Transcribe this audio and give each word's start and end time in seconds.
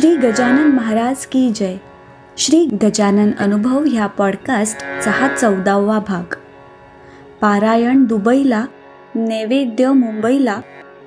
श्री 0.00 0.16
गजानन 0.16 0.72
महाराज 0.72 1.26
की 1.26 1.50
जय. 1.50 1.76
श्री 2.38 2.64
गजानन 2.64 3.30
अनुभव 3.38 3.84
ह्या 3.84 4.06
पॉडकास्टचा 4.06 5.10
हा 5.10 5.36
चौदावा 5.36 5.98
भाग. 5.98 6.34
पारायण 7.40 8.04
दुबईला 8.04 8.66
नैवेद्य 9.14 9.92
मुंबईला 9.92 10.60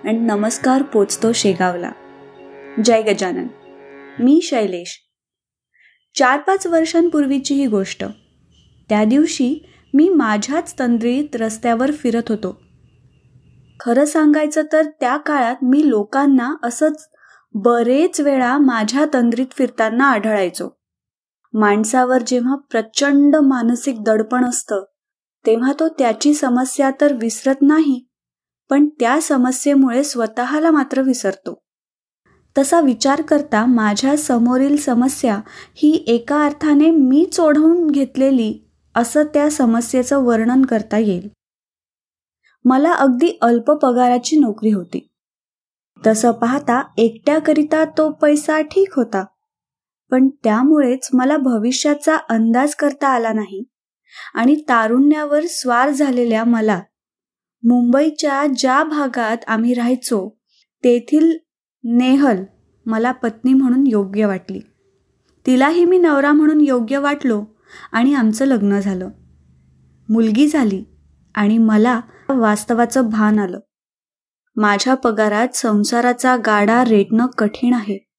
आणि 0.04 0.20
नमस्कार 0.20 0.82
पोचतो 0.82 1.34
शेगावला. 1.34 1.92
जय 2.86 3.02
गजानन. 3.02 3.48
मी 4.20 4.40
शैलेश. 4.44 5.00
चार 6.16 6.40
पाच 6.40 6.68
वर्षांपूर्वीची 6.68 7.54
ही 7.54 7.66
गोष्ट. 7.66 8.06
त्या 8.90 9.04
दिवशी 9.04 9.70
मी 9.94 10.10
माझ्याच 10.10 10.76
तंद्रीत 10.80 11.36
रस्त्यावर 11.36 11.92
फिरत 11.92 12.24
होतो. 12.30 12.62
खरं 13.80 14.06
सांगायचं 14.06 14.62
तर 14.74 14.86
त्या 15.00 15.18
काळात 15.18 15.56
मी 15.62 15.90
लोकांना 15.90 16.56
असंच 16.64 17.10
बरेच 17.56 18.20
वेळा 18.22 18.58
माझ्या 18.58 19.06
तंद्रीत 19.14 19.46
फिरताना 19.52 20.06
आढळायचो. 20.06 20.70
माणसावर 21.54 22.22
जेव्हा 22.28 22.56
प्रचंड 22.56 23.36
मानसिक 23.36 24.04
दडपण 24.04 24.46
असतं 24.46 24.84
तेव्हा 25.46 25.74
तो 25.80 25.88
त्याची 25.90 26.34
समस्या 26.34 26.90
तर 27.02 27.14
विसरत 27.14 27.62
नाही 27.62 28.06
पण 28.70 28.88
त्या 29.00 29.20
समस्येमुळे 29.22 30.04
स्वतःला 30.04 30.72
मात्र 30.72 31.02
विसरतो. 31.02 31.62
तसा 32.58 32.80
विचार 32.80 33.22
करता 33.22 33.66
माझ्या 33.66 34.18
समोरील 34.18 34.78
समस्या 34.78 35.40
ही 35.76 36.04
एका 36.08 36.44
अर्थाने 36.46 36.92
मी 36.92 37.26
चोढवून 37.34 37.90
घेतलेली 37.90 38.54
असं 38.96 39.24
त्या 39.24 39.50
समस्येचं 39.50 40.24
वर्णन 40.24 40.66
करता 40.66 40.98
येईल. 40.98 41.30
मला 42.66 42.94
अगदी 42.94 43.38
अल्प 43.42 43.72
पगाराची 43.72 44.40
नोकरी 44.40 44.72
होती. 44.72 45.10
तसं 46.08 46.32
पाहता 46.32 46.82
एकट्याकरिता 46.98 47.86
तो 47.86 48.10
पैसा 48.12 48.62
ठीक 48.62 48.94
होता. 48.96 49.26
पण 50.12 50.28
त्यामुळेच 50.44 51.10
मला 51.14 51.38
भविष्याचा 51.38 52.16
अंदाज 52.16 52.76
करता 52.76 53.08
आला 53.08 53.34
नाही 53.34 53.64
आणि 54.34 54.56
तारुण्यावर 54.70 55.44
स्वार 55.50 55.90
झालेल्या 55.90 56.44
मला. 56.44 56.82
मुंबईच्या 57.64 58.46
ज्या 58.58 58.84
भागात 58.84 59.38
आम्ही 59.48 59.74
राहायचो 59.74 60.40
तेथील 60.84 61.38
नेहल 61.84 62.44
मला 62.86 63.12
पत्नी 63.12 63.54
म्हणून 63.54 63.88
योग्य 63.88 64.26
वाटली. 64.26 64.60
तिलाही 65.46 65.86
मी 65.86 65.98
नवरा 65.98 66.32
म्हणून 66.32 66.62
योग्य 66.62 66.98
वाटलो 66.98 67.46
आणि 67.92 68.14
आमचं 68.14 68.46
लग्न 68.46 68.80
झालं. 68.80 69.10
मुलगी 70.10 70.48
झाली 70.48 70.84
आणि 71.36 71.58
मला 71.58 72.02
वास्तवाचं 72.30 73.10
भान 73.10 73.40
आलं. 73.40 73.60
माझ्या 74.56 74.96
पगारात 74.96 75.56
संसाराचा 75.56 76.38
गाडा 76.38 76.84
रेटणं 76.84 77.28
कठीण 77.28 77.74
आहे. 77.74 78.10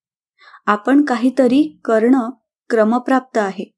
आपण 0.66 1.04
काहीतरी 1.04 1.80
करणं 1.84 2.30
क्रमप्राप्त 2.70 3.38
आहे. 3.38 3.70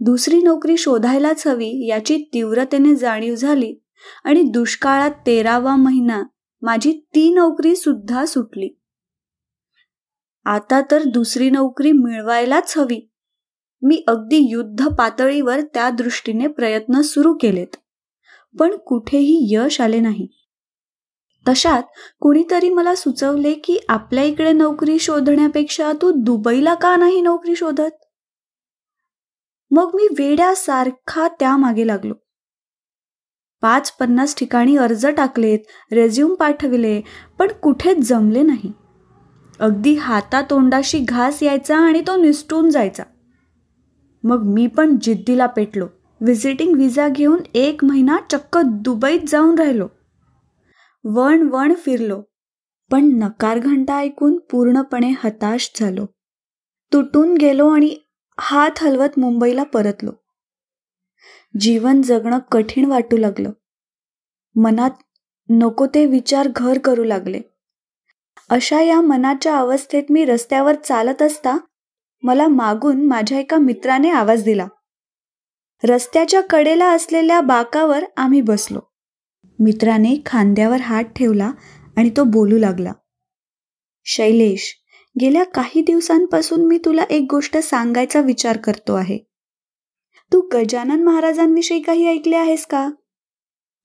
दुसरी 0.00 0.42
नोकरी 0.42 0.76
शोधायलाच 0.76 1.46
हवी 1.46 1.86
याची 1.86 2.30
तीव्रतेने 2.34 2.96
जाणीव 2.96 3.34
झाली 3.34 3.76
आणि 4.24 4.42
दुष्काळात 4.42 5.10
तेरावा 5.10 5.76
महिना 5.76 6.22
माझी 6.62 6.92
ती 7.14 7.34
नोकरी 7.34 7.76
सुद्धा 7.76 8.24
सुटली. 8.24 8.80
आता 10.44 10.80
तर 10.90 11.02
दुसरी 11.02 11.50
नोकरी 11.50 11.92
मिळवायलाच 11.92 12.78
हवी. 12.78 13.12
मी 13.82 14.04
अगदी 14.08 14.48
युद्ध 14.50 14.88
पातळीवर 14.88 15.60
त्या 15.60 15.90
दृष्टीने 15.90 16.46
प्रयत्न 16.46 17.00
सुरू 17.00 17.34
केलेत. 17.34 17.76
पण 18.58 18.76
कुठेही 18.76 19.46
यश 19.50 19.80
आले 19.80 20.00
नाही. 20.00 20.28
तशात 21.48 21.82
कुणीतरी 22.20 22.70
मला 22.70 22.94
सुचवले 22.94 23.54
की 23.54 23.78
आपल्या 23.88 24.24
इकडे 24.24 24.52
नोकरी 24.52 24.98
शोधण्यापेक्षा 24.98 25.92
तू 26.02 26.10
दुबईला 26.16 26.74
का 26.74 26.96
नाही 26.96 27.20
नोकरी 27.20 27.56
शोधत? 27.56 27.90
मग 29.70 29.90
मी 29.94 30.08
वेड्यासारखा 30.18 31.28
त्यामागे 31.28 31.86
लागलो. 31.86 32.14
पाच 33.62 33.92
पन्नास 33.92 34.36
ठिकाणी 34.36 34.76
अर्ज 34.76 35.06
टाकलेत 35.06 35.58
रेझ्युम 35.92 36.34
पाठविले 36.34 37.00
पण 37.38 37.52
कुठेच 37.52 37.98
जमले 37.98 38.42
नाही. 38.42 38.72
अगदी 39.60 39.94
हातातोंडाशी 39.94 40.98
घास 40.98 41.42
यायचा 41.42 41.78
आणि 41.78 42.00
तो 42.00 42.16
निसटून 42.16 42.70
जायचा. 42.70 43.02
मग 44.24 44.42
मी 44.44 44.66
पण 44.66 44.96
जिद्दीला 45.02 45.46
पेटलो. 45.46 45.86
व्हिजिटिंग 46.20 46.76
व्हिजा 46.76 47.08
घेऊन 47.08 47.40
एक 47.54 47.84
महिना 47.84 48.18
चक्क 48.30 48.58
दुबईत 48.58 49.20
जाऊन 49.28 49.58
राहिलो. 49.58 49.88
वण 51.04 51.48
वण 51.52 51.74
फिरलो 51.74 52.22
पण 52.90 53.04
नकार 53.04 53.58
घंटा 53.58 53.96
ऐकून 53.96 54.38
पूर्णपणे 54.38 55.14
हताश 55.24 55.72
झालो. 55.80 56.06
तुटून 56.92 57.36
गेलो 57.36 57.68
आणि 57.68 57.96
हात 58.40 58.70
हलवत 58.78 59.18
मुंबईला 59.18 59.62
परतलो. 59.62 60.10
जीवन 61.60 62.02
जगणं 62.02 62.38
कठीण 62.52 62.84
वाटू 62.84 63.16
लागलं. 63.16 63.50
मनात 64.54 64.90
नको 65.48 65.86
ते 65.86 66.06
विचार 66.06 66.48
घर 66.56 66.78
करू 66.78 67.04
लागले. 67.04 67.40
अशा 68.48 68.80
या 68.80 69.00
मनाच्या 69.00 69.56
अवस्थेत 69.56 70.02
मी 70.10 70.24
रस्त्यावर 70.24 70.74
चालत 70.74 71.22
असता 71.22 71.56
मला 72.22 72.48
मागून 72.48 73.06
माझ्या 73.06 73.38
एका 73.38 73.58
मित्राने 73.58 74.10
आवाज 74.10 74.44
दिला. 74.44 74.66
रस्त्याच्या 75.84 76.40
कडेला 76.50 76.90
असलेल्या 76.92 77.40
बाकावर 77.40 78.04
आम्ही 78.16 78.40
बसलो. 78.40 78.80
मित्राने 79.58 80.16
खांद्यावर 80.26 80.80
हात 80.80 81.04
ठेवला 81.04 81.52
आणि 81.96 82.10
तो 82.10 82.24
बोलू 82.24 82.58
लागला. 82.58 82.92
शैलेश 84.04 84.74
गेल्या 85.20 85.44
काही 85.44 85.82
दिवसांपासून 85.82 86.66
मी 86.66 86.78
तुला 86.78 87.02
एक 87.02 87.26
गोष्ट 87.30 87.56
सांगायचा 87.56 88.20
विचार 88.20 88.56
करतो 88.56 88.94
आहे. 88.94 89.18
तू 90.32 90.40
गजानन 90.40 91.02
महाराजांविषयी 91.02 91.80
काही 91.80 92.06
ऐकले 92.06 92.36
आहेस 92.36 92.66
का? 92.66 92.90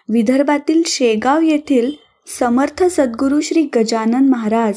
विदर्भातील 0.10 0.82
शेगाव 0.86 1.42
येथील 1.42 1.92
समर्थ 2.40 2.84
सद्गुरू 2.84 3.42
श्री 3.42 3.68
गजानन 3.76 4.30
महाराज. 4.30 4.74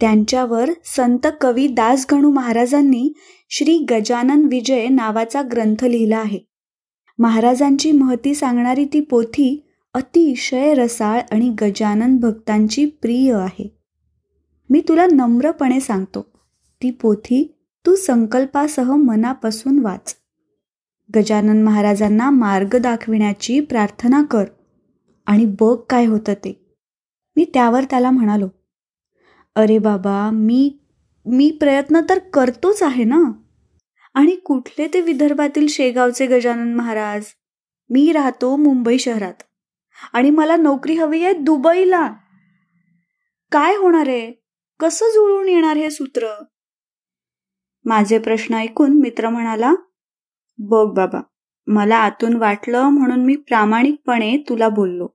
त्यांच्यावर 0.00 0.70
संत 0.84 1.26
कवी 1.40 1.66
दासगणू 1.66 2.30
महाराजांनी 2.30 3.12
श्री 3.50 3.78
गजानन 3.78 4.48
विजय 4.50 4.88
नावाचा 4.88 5.42
ग्रंथ 5.42 5.84
लिहिला 5.84 6.18
आहे. 6.18 6.53
महाराजांची 7.18 7.92
महती 7.92 8.34
सांगणारी 8.34 8.84
ती 8.84 9.00
पोथी 9.00 9.60
अतिशय 9.94 10.72
रसाळ 10.74 11.20
आणि 11.32 11.48
गजानन 11.60 12.16
भक्तांची 12.16 12.84
प्रिय 13.02 13.32
आहे. 13.34 13.68
मी 14.70 14.80
तुला 14.88 15.06
नम्रपणे 15.12 15.80
सांगतो 15.80 16.22
ती 16.82 16.90
पोथी 16.90 17.42
तू 17.84 17.94
संकल्पासह 17.96 18.94
मनापासून 18.96 19.78
वाच. 19.78 20.16
गजानन 21.16 21.62
महाराजांना 21.62 22.30
मार्ग 22.30 22.76
दाखविण्याची 22.76 23.60
प्रार्थना 23.60 24.22
कर 24.30 24.44
आणि 25.26 25.44
बघ 25.60 25.76
काय 25.90 26.06
होतं 26.06 26.34
ते. 26.34 26.60
मी 27.36 27.44
त्यावर 27.44 27.84
त्याला 27.84 28.10
म्हणालो 28.10 28.48
अरे 29.56 29.78
बाबा 29.78 30.30
मी 30.30 30.70
मी 31.26 31.50
प्रयत्न 31.50 32.00
तर 32.08 32.18
करतोच 32.32 32.82
आहे 32.82 33.04
ना? 33.04 33.22
आणि 34.14 34.36
कुठले 34.36 34.88
ते 34.94 35.00
विदर्भातील 35.00 35.66
शेगावचे 35.66 36.26
गजानन 36.26 36.74
महाराज? 36.74 37.24
मी 37.90 38.12
राहतो 38.12 38.56
मुंबई 38.56 38.98
शहरात. 38.98 39.42
आणि 40.12 40.30
मला 40.30 40.56
नोकरी 40.56 40.94
हवी 40.94 41.24
आहे 41.24 41.34
दुबईला. 41.34 42.12
काय 43.52 43.76
होणार 43.76 44.08
आहे? 44.08 44.32
कसं 44.80 45.06
जुळून 45.06 45.48
येणार 45.48 45.76
हे 45.76 45.90
सूत्र? 45.90 46.42
माझे 47.84 48.18
प्रश्न 48.18 48.54
ऐकून 48.54 49.00
मित्र 49.00 49.28
म्हणाला 49.28 49.74
बघ 50.58 50.94
बाबा 50.96 51.20
मला 51.66 51.96
आतून 51.96 52.36
वाटलं 52.36 52.82
म्हणून 52.82 53.24
मी 53.24 53.36
प्रामाणिकपणे 53.36 54.36
तुला 54.48 54.68
बोललो. 54.68 55.08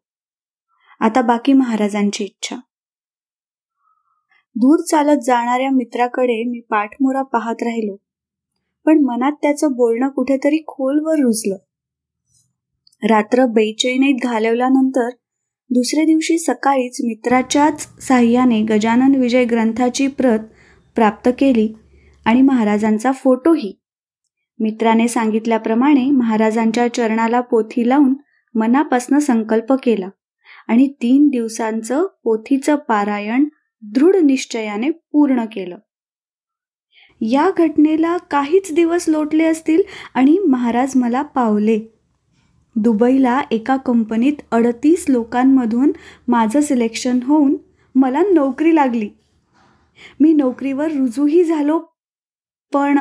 आता 1.00 1.22
बाकी 1.22 1.54
महाराजांची 1.54 2.24
इच्छा. 2.24 2.56
दूर 4.56 4.80
चालत 4.80 5.20
जाणाऱ्या 5.24 5.70
मित्राकडे 5.72 6.44
मी 6.50 6.60
पाठमोरा 6.60 7.22
पाहत 7.22 7.56
राहिलो. 7.62 7.98
पण 8.90 9.04
मनात 9.04 9.32
त्याचं 9.32 9.72
बोलणं 9.72 10.10
कुठेतरी 10.10 10.64
खोलवर 10.68 11.20
रुजलं. 11.20 11.56
रात्र 13.04 13.46
बेचैनीत 13.46 14.16
घालवल्यानंतर 14.24 15.10
दुसऱ्या 15.70 16.06
दिवशी 16.06 16.38
सकाळीच 16.38 16.98
मित्राच्याच 17.04 18.04
साह्याने 18.08 18.62
गजानन 18.62 19.16
विजय 19.16 19.46
ग्रंथाची 19.46 20.08
प्रत 20.08 20.40
प्राप्त 20.96 21.30
केली 21.40 21.74
आणि 22.26 22.42
महाराजांचा 22.42 23.12
फोटोही. 23.12 23.82
मित्राने 24.60 25.08
सांगितल्याप्रमाणे 25.08 26.10
महाराजांच्या 26.12 26.94
चरणाला 26.94 27.42
पोथी 27.42 27.90
लावून 27.90 28.14
मनापासनं 28.56 29.20
संकल्प 29.20 29.74
केला 29.74 30.10
आणि 30.68 30.88
तीन 31.02 31.28
दिवसांचं 31.28 32.06
पोथीचं 32.24 32.76
पारायण 32.76 33.46
दृढ 33.82 34.16
निश्चयाने 34.16 34.90
पूर्ण 34.90 35.46
केलं. 35.46 35.78
या 37.22 37.50
घटनेला 37.58 38.18
काहीच 38.32 38.72
दिवस 38.74 39.08
लोटले 39.10 39.44
असतील 39.44 39.82
आणि 40.14 40.38
महाराज 40.48 40.96
मला 40.96 41.22
पावले. 41.22 41.80
दुबईला 42.76 43.42
एका 43.52 43.76
कंपनीत 43.78 44.42
अडतीस 44.52 45.06
लोकांमधून 45.10 45.92
माझं 46.28 46.62
सिलेक्शन 46.62 47.20
होऊन 47.24 47.56
मला 47.96 48.22
नोकरी 48.34 48.76
लागली. 48.76 49.10
मी 50.20 50.34
नोकरीवर 50.34 50.92
रुजूही 50.92 51.44
झालो 51.44 51.80
पण 52.72 53.00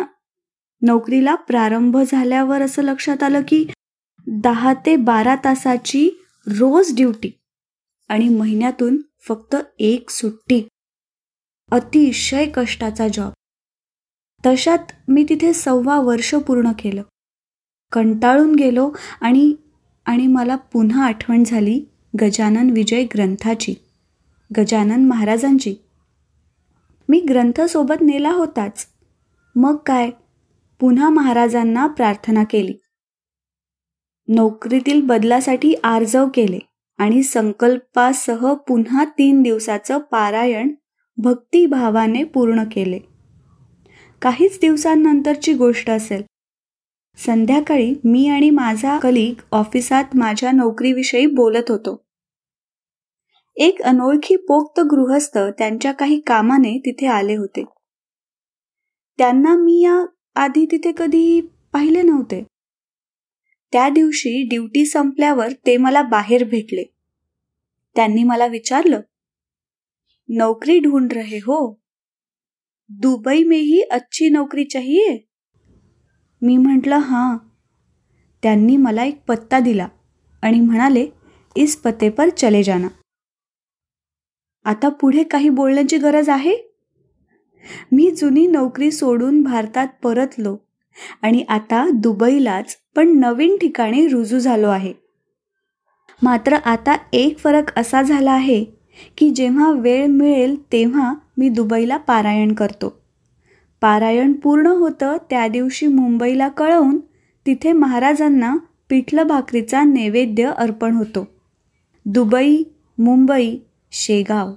नोकरीला 0.82 1.34
प्रारंभ 1.34 1.98
झाल्यावर 1.98 2.62
असं 2.62 2.82
लक्षात 2.82 3.22
आलं 3.22 3.40
की 3.48 3.64
दहा 4.26 4.72
ते 4.86 4.96
बारा 4.96 5.34
तासाची 5.44 6.08
रोज 6.46 6.94
ड्युटी 6.96 7.30
आणि 8.10 8.28
महिन्यातून 8.28 9.00
फक्त 9.28 9.56
एक 9.78 10.10
सुट्टी. 10.10 10.62
अतिशय 11.70 12.46
कष्टाचा 12.54 13.08
जॉब 13.08 13.32
तशात 14.46 14.92
मी 15.08 15.26
तिथे 15.28 15.52
सव्वा 15.52 16.00
वर्ष 16.00 16.34
पूर्ण 16.34 16.72
केलं. 16.72 17.02
कंटाळून 17.92 18.54
गेलो 18.54 18.90
आणि 19.20 19.54
आणि 20.06 20.26
मला 20.26 20.56
पुन्हा 20.56 21.06
आठवण 21.06 21.44
झाली 21.44 21.84
गजानन 22.20 22.70
विजय 22.70 23.04
ग्रंथाची 23.04 23.74
गजानन 24.58 25.06
महाराजांची. 25.06 25.74
मी 27.08 27.20
ग्रंथ 27.20 27.60
सोबत 27.60 28.02
नेला 28.02 28.30
होताच. 28.30 28.86
मग 29.56 29.76
काय? 29.86 30.10
पुन्हा 30.80 31.08
महाराजांना 31.08 31.86
प्रार्थना 31.86 32.44
केली. 32.44 32.74
नोकरीतील 34.28 35.00
बदलासाठी 35.02 35.74
आर्जव 35.84 36.28
केले 36.34 36.58
आणि 36.98 37.22
संकल्पासह 37.22 38.54
पुन्हा 38.54 39.04
तीन 39.04 39.42
दिवसाचं 39.42 39.98
पारायण 39.98 40.74
भक्तिभावाने 41.16 42.24
पूर्ण 42.24 42.64
केले. 42.64 43.07
काहीच 44.22 44.58
दिवसांनंतरची 44.60 45.52
गोष्ट 45.52 45.90
असेल. 45.90 46.22
संध्याकाळी 47.18 47.94
मी 48.04 48.28
आणि 48.28 48.50
माझा 48.50 48.98
कलिग 48.98 49.40
ऑफिसात 49.52 50.04
माझ्या 50.14 50.52
नोकरीविषयी 50.52 51.26
बोलत 51.26 51.70
होतो. 51.70 52.04
एक 53.56 53.82
अनोळखी 53.82 54.36
पोक्त 54.36 54.80
गृहस्थ 54.80 55.38
त्यांच्या 55.38 55.92
काही 55.92 56.20
कामाने 56.20 56.78
तिथे 56.78 57.06
आले 57.06 57.36
होते. 57.36 57.64
त्यांना 59.18 59.54
मी 59.54 59.82
या 59.84 60.06
आधी 60.34 60.66
तिथे 60.66 60.92
कधी 60.96 61.40
पाहिले 61.72 62.02
नव्हते. 62.02 62.44
त्या 63.72 63.88
दिवशी 63.88 64.48
ड्युटी 64.50 64.86
संपल्यावर 64.86 65.52
ते 65.66 65.76
मला 65.76 66.02
बाहेर 66.02 66.44
भेटले. 66.44 66.84
त्यांनी 67.96 68.24
मला 68.24 68.46
विचारलं 68.46 69.00
नोकरी 70.28 70.78
ढूंढ 70.78 71.12
रहे 71.12 71.38
हो? 71.38 71.77
दुबई 72.90 73.44
में 73.44 73.58
ही 73.58 73.80
अच्छी 73.80 74.28
नौकरी 74.30 74.64
चाहिए? 74.64 75.16
मी 76.42 76.56
म्हटलं 76.56 76.96
हां. 76.96 77.36
त्यांनी 78.42 78.76
मला 78.76 79.04
एक 79.04 79.20
पत्ता 79.28 79.60
दिला 79.60 79.88
आणि 80.42 80.60
म्हणाले 80.60 81.06
इस 81.56 81.76
पत्ते 81.76 82.08
पर 82.08 82.28
चले 82.28 82.62
जाना. 82.62 82.88
आता 84.64 84.88
पुढे 84.88 85.22
काही 85.22 85.48
बोलण्याची 85.48 85.96
गरज 85.96 86.28
आहे? 86.28 86.56
मी 87.92 88.10
जुनी 88.10 88.46
नोकरी 88.46 88.90
सोडून 88.90 89.42
भारतात 89.42 89.86
परतलो 90.02 90.56
आणि 91.22 91.44
आता 91.48 91.90
दुबईलाच 91.94 92.76
पण 92.96 93.18
नवीन 93.18 93.56
ठिकाणी 93.56 94.08
रुजू 94.08 94.38
झालो 94.38 94.68
आहे. 94.68 94.92
मात्र 96.22 96.54
आता 96.54 96.96
एक 97.12 97.38
फरक 97.38 97.78
असा 97.78 98.02
झाला 98.02 98.32
आहे 98.32 98.64
की 99.18 99.30
जेव्हा 99.30 99.72
वेळ 99.72 100.06
मिळेल 100.06 100.72
तेव्हा 100.72 101.14
मी 101.38 101.48
दुबईला 101.48 101.96
पारायण 101.96 102.52
करतो. 102.52 103.00
पारायण 103.80 104.32
पूर्ण 104.32 104.66
होतं 104.66 105.16
त्या 105.30 105.48
दिवशी 105.48 105.86
मुंबईला 105.86 106.48
कळवून 106.48 106.98
तिथे 107.46 107.72
महाराजांना 107.72 108.56
पिठलं 108.88 109.22
भाकरीचा 109.22 109.82
नैवेद्य 109.82 110.52
अर्पण 110.56 110.94
होतो. 110.94 111.28
दुबई 112.04 112.62
मुंबई 112.98 113.58
शेगाव. 113.92 114.54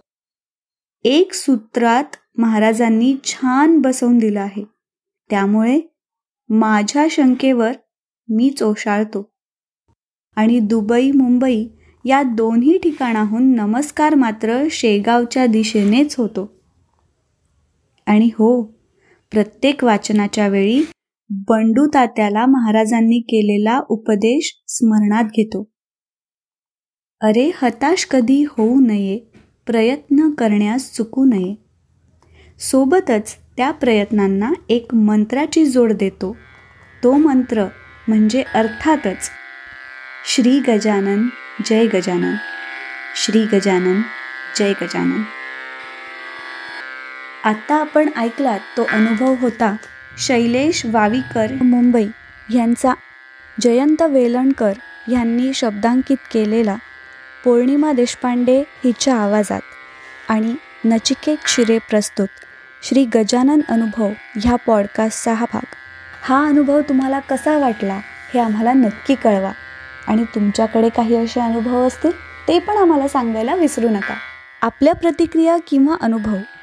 एक 1.03 1.33
सूत्रात 1.33 2.03
महाराजांनी 2.37 3.15
छान 3.23 3.81
बसवून 3.81 4.17
दिलं 4.17 4.41
आहे. 4.41 4.63
त्यामुळे 5.29 5.81
माझ्या 6.49 7.07
शंकेवर 7.11 7.71
मी 8.29 8.49
चोशाळतो. 8.49 9.31
आणि 10.35 10.59
दुबई 10.59 11.11
मुंबई 11.11 11.67
या 12.05 12.23
दोन्ही 12.23 12.77
ठिकाणाहून 12.77 13.55
नमस्कार 13.55 14.15
मात्र 14.15 14.67
शेगावच्या 14.71 15.45
दिशेनेच 15.45 16.15
होतो. 16.15 16.60
आणि 18.11 18.25
हो 18.25 18.61
प्रत्येक 19.31 19.83
वाचनाच्या 19.83 20.47
वेळी 20.47 20.83
बंडू 21.29 21.87
तात्याला 21.93 22.45
महाराजांनी 22.45 23.19
केलेला 23.19 23.81
उपदेश 23.89 24.63
स्मरणात 24.67 25.23
घेतो. 25.23 25.71
अरे 27.21 27.51
हताश 27.61 28.05
कधी 28.05 28.43
होऊ 28.43 28.79
नये 28.79 29.19
प्रयत्न 29.65 30.29
करण्यास 30.29 30.93
चुकू 30.93 31.25
नये. 31.25 31.55
सोबतच 32.59 33.35
त्या 33.57 33.71
प्रयत्नांना 33.71 34.51
एक 34.69 34.95
मंत्राची 34.95 35.65
जोड 35.65 35.93
देतो. 35.93 36.35
तो 37.03 37.13
मंत्र 37.13 37.65
म्हणजे 38.07 38.43
अर्थातच 38.53 39.29
श्री 40.35 40.59
गजानन 40.59 41.27
जय 41.65 41.87
गजानन 41.87 42.35
श्री 43.15 43.45
गजानन 43.53 44.01
जय 44.59 44.73
गजानन. 44.81 45.21
आत्ता 47.43 47.75
आपण 47.75 48.09
ऐकलात 48.17 48.59
तो 48.77 48.83
अनुभव 48.83 49.35
होता 49.39 49.75
शैलेश 50.17 50.85
वावीकर 50.85 51.51
मुंबई. 51.61 52.07
यांचा 52.53 52.93
जयंत 53.61 54.01
वेलणकर 54.01 54.71
यांनी 55.11 55.53
शब्दांकित 55.53 56.17
केलेला 56.33 56.75
पौर्णिमा 57.45 57.91
देशपांडे 57.91 58.59
हिच्या 58.59 59.15
आवाजात 59.15 59.61
आणि 60.29 60.55
नचिकेत 60.85 61.37
शिरे 61.47 61.77
प्रस्तुत. 61.77 62.27
श्री 62.83 63.05
गजानन 63.05 63.59
अनुभव 63.69 64.11
ह्या 64.35 64.55
पॉडकास्टचा 64.55 65.33
हा 65.33 65.45
भाग. 65.53 65.65
हा 66.23 66.45
अनुभव 66.47 66.81
तुम्हाला 66.81 67.19
कसा 67.19 67.57
वाटला 67.57 67.99
हे 68.33 68.39
आम्हाला 68.39 68.73
नक्की 68.73 69.15
कळवा. 69.15 69.51
आणि 70.07 70.23
तुमच्याकडे 70.35 70.89
काही 70.89 71.15
असे 71.15 71.39
अनुभव 71.39 71.87
असतील 71.87 72.11
ते 72.47 72.59
पण 72.59 72.77
आम्हाला 72.77 73.07
सांगायला 73.07 73.55
विसरू 73.55 73.89
नका. 73.89 74.15
आपल्या 74.61 74.93
प्रतिक्रिया 74.93 75.57
किंवा 75.69 75.95
अनुभव 76.01 76.37